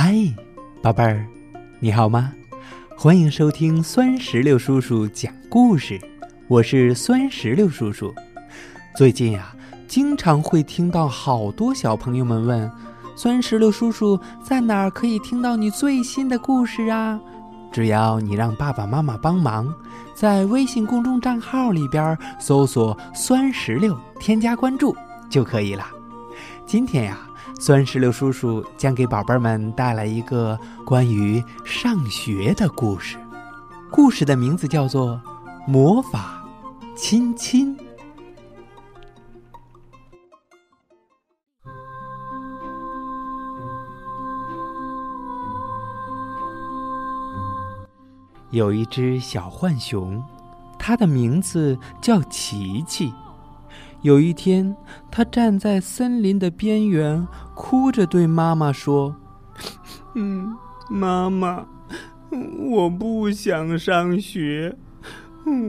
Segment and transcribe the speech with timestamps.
[0.00, 0.14] 嗨，
[0.80, 1.26] 宝贝儿，
[1.80, 2.32] 你好吗？
[2.96, 6.00] 欢迎收听酸石榴叔叔讲故事，
[6.46, 8.14] 我是酸石榴叔叔。
[8.96, 9.52] 最近呀，
[9.88, 12.70] 经常会听到好多小朋友们问：
[13.16, 17.18] 酸石榴叔叔在哪儿可以听到你最新的故事啊？
[17.72, 19.74] 只要你让爸爸妈妈帮忙，
[20.14, 24.94] 在微信公众账号里边搜索“酸石榴”，添加关注
[25.28, 25.84] 就可以了。
[26.64, 27.18] 今天呀。
[27.60, 33.18] 酸石榴叔叔将给宝贝们带来一个关于上学的故事，
[33.90, 35.20] 故事的名字叫做
[35.70, 36.44] 《魔法
[36.96, 37.76] 亲亲》。
[48.50, 50.22] 有一只小浣熊，
[50.78, 53.12] 它的名字叫琪琪。
[54.02, 54.76] 有一天，
[55.10, 59.16] 他站在森林的边缘，哭着对妈妈说
[60.14, 60.56] ：“嗯，
[60.88, 61.66] 妈妈，
[62.70, 64.76] 我不想上学，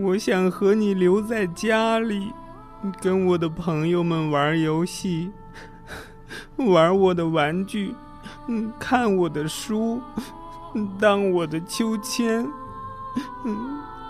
[0.04, 2.32] 我想和你留在家里，
[3.02, 5.32] 跟我的朋友们玩游戏，
[6.58, 7.96] 玩我的玩具，
[8.78, 10.00] 看我的书，
[11.00, 12.48] 当我的秋千。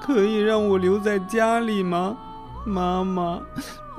[0.02, 2.17] 可以让我留在家里吗，
[2.65, 3.39] 妈妈？”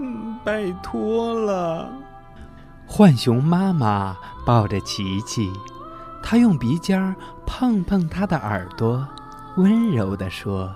[0.02, 1.92] 嗯拜托了，
[2.86, 4.16] 浣熊妈妈
[4.46, 5.52] 抱着琪琪，
[6.22, 9.06] 她用鼻尖碰碰他的耳朵，
[9.56, 10.74] 温柔地说：“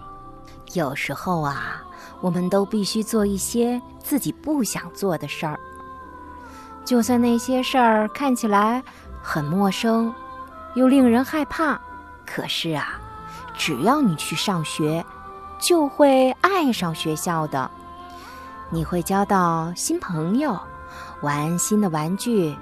[0.74, 1.82] 有时候啊，
[2.20, 5.58] 我们都必须做一些自己不想做的事儿，
[6.84, 8.82] 就算那些事儿看起来
[9.22, 10.12] 很陌生，
[10.74, 11.80] 又令人害怕，
[12.27, 13.00] 可是啊，
[13.56, 15.02] 只要你去上学，
[15.58, 17.70] 就会爱上学校的。”
[18.70, 20.58] 你会交到新朋友，
[21.22, 22.56] 玩新的玩具，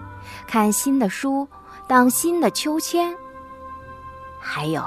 [0.46, 1.48] 看新的书，
[1.86, 3.14] 荡新的秋千。
[4.38, 4.82] 还有，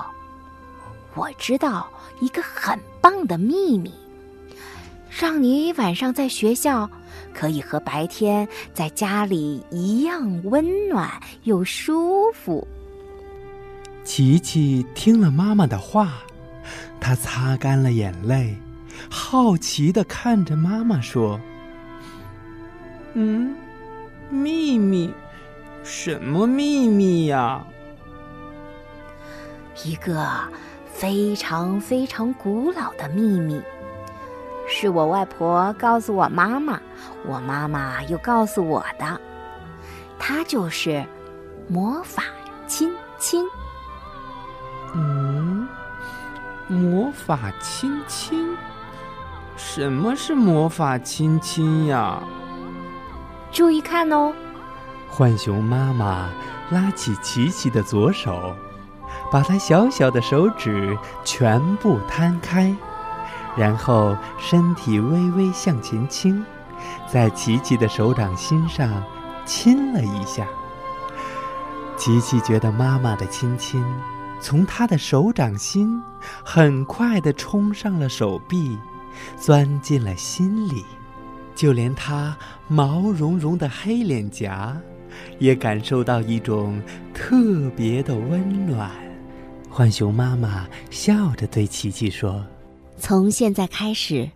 [1.16, 1.88] 我知道
[2.20, 3.92] 一个很棒的秘密，
[5.10, 6.88] 让你晚上在学校
[7.34, 11.10] 可以和白天在家里一样温暖
[11.44, 12.68] 又舒服。
[14.04, 16.14] 琪琪听了妈妈的话，
[17.00, 18.58] 她擦干了眼泪。
[19.10, 21.40] 好奇的看着妈妈说
[23.14, 23.56] ：“嗯，
[24.30, 25.14] 秘密？
[25.84, 27.64] 什么秘密呀？
[29.84, 30.26] 一个
[30.92, 33.62] 非常非常古老的秘密，
[34.68, 36.82] 是我外婆告诉我妈妈，
[37.26, 39.22] 我妈妈又告诉我的。
[40.18, 41.06] 它就是
[41.68, 42.24] 魔法
[42.66, 42.90] 亲
[43.20, 43.46] 亲。
[44.96, 45.25] 嗯，
[46.68, 48.56] 魔法亲亲。”
[49.58, 52.22] 什么是魔法亲亲呀？
[53.52, 54.34] 注意看哦！
[55.10, 56.30] 浣熊妈妈
[56.72, 58.54] 拉起琪琪的左手，
[59.32, 62.76] 把她小小的手指全部摊开，
[63.56, 66.44] 然后身体微微向前倾，
[67.08, 69.02] 在琪琪的手掌心上
[69.46, 70.46] 亲了一下。
[71.96, 73.82] 琪琪觉得妈妈的亲亲
[74.46, 76.00] 从他的手掌心
[76.44, 78.78] 很快的冲上了手臂。
[79.40, 80.86] 钻进了心里，
[81.56, 84.80] 就连他毛茸茸的黑脸颊，
[85.40, 86.80] 也感受到一种
[87.12, 88.92] 特别的温暖。
[89.72, 92.46] 浣熊妈妈笑着对琪琪说
[93.00, 94.30] ：“从现在开始，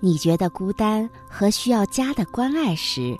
[0.00, 3.16] 你觉得孤单和需要家的关爱时，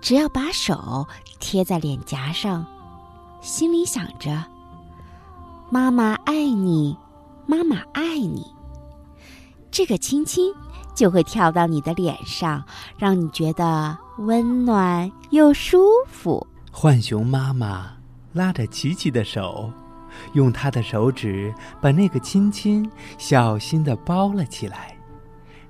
[0.00, 1.06] 只要把手
[1.38, 2.66] 贴在脸颊上，
[3.40, 4.44] 心里想着
[5.68, 6.96] ‘妈妈爱你，
[7.46, 8.46] 妈妈爱你’。”
[9.70, 10.54] 这个亲亲
[10.94, 12.64] 就会跳到你的脸上，
[12.96, 16.46] 让你觉得温暖又舒服。
[16.72, 17.90] 浣熊妈妈
[18.32, 19.70] 拉着琪琪的手，
[20.34, 22.88] 用她的手指把那个亲亲
[23.18, 24.96] 小心的包了起来。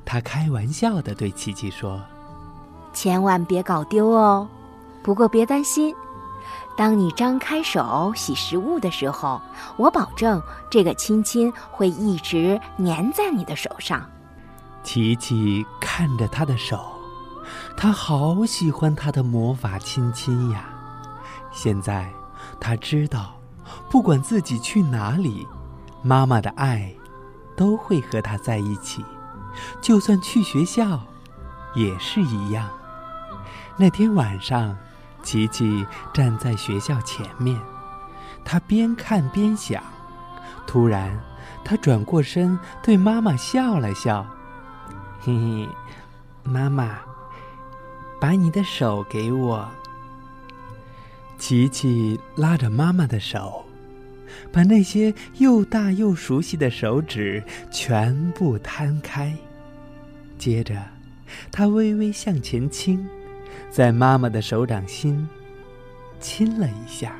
[0.04, 2.00] 她开玩笑的对琪琪说
[2.92, 4.46] ：“千万别搞丢哦。
[5.02, 5.92] 不过别担心。”
[6.76, 9.40] 当你张开手洗食物的时候，
[9.78, 14.04] 我保证这个亲亲会一直粘在你的手上。
[14.82, 16.92] 琪琪看着他的手，
[17.76, 20.68] 他好喜欢他的魔法亲亲呀。
[21.50, 22.10] 现在
[22.60, 23.40] 他知道，
[23.88, 25.48] 不管自己去哪里，
[26.02, 26.94] 妈妈的爱
[27.56, 29.02] 都会和他在一起。
[29.80, 31.00] 就算去学校，
[31.74, 32.68] 也是一样。
[33.78, 34.76] 那天晚上。
[35.26, 35.84] 琪琪
[36.14, 37.60] 站在学校前面，
[38.44, 39.82] 他边看边想。
[40.68, 41.18] 突然，
[41.64, 44.24] 他转过身对妈妈笑了笑
[45.20, 45.68] ：“嘿嘿，
[46.44, 47.00] 妈妈，
[48.20, 49.68] 把你的手给我。”
[51.38, 53.64] 琪琪拉着妈妈的手，
[54.52, 59.36] 把那些又大又熟悉的手指全部摊开。
[60.38, 60.80] 接着，
[61.50, 63.08] 他微微向前倾，
[63.76, 65.28] 在妈妈的手掌心
[66.18, 67.14] 亲了一下。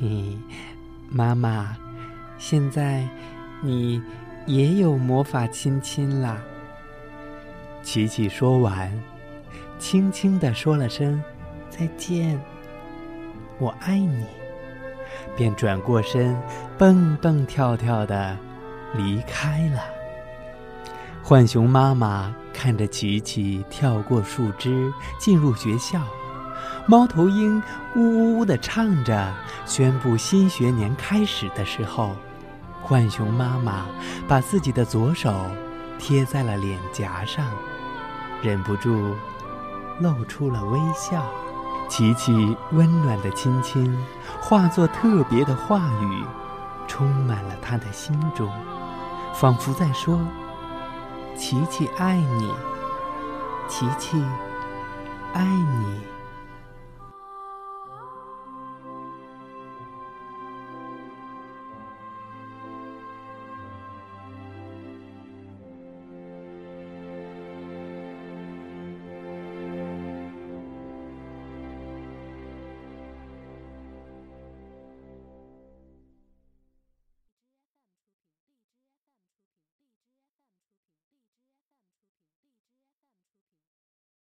[0.00, 0.38] 嘿，
[1.10, 1.76] 妈妈，
[2.38, 3.04] 现在
[3.60, 4.00] 你
[4.46, 6.40] 也有魔法亲亲啦。
[7.82, 8.96] 琪琪说完，
[9.80, 11.20] 轻轻地说了声
[11.68, 12.40] 再见。
[13.58, 14.24] 我爱你，
[15.36, 16.40] 便转过身，
[16.78, 18.38] 蹦蹦跳跳的
[18.94, 19.82] 离开了。
[21.24, 26.00] 浣熊妈妈看着琪琪跳过树枝进入学校，
[26.86, 27.62] 猫头鹰
[27.96, 29.32] 呜呜呜的唱着，
[29.66, 32.14] 宣布新学年开始的时候，
[32.84, 33.86] 浣熊妈妈
[34.28, 35.34] 把自己的左手
[35.98, 37.46] 贴在了脸颊上，
[38.42, 39.14] 忍不住
[40.00, 41.24] 露出了微笑。
[41.88, 43.94] 琪琪温暖的亲亲，
[44.40, 46.24] 化作特别的话语，
[46.88, 48.50] 充满了他的心中，
[49.34, 50.18] 仿佛在说
[51.36, 52.52] ：“琪琪爱你，
[53.68, 54.22] 琪琪
[55.32, 56.00] 爱你。”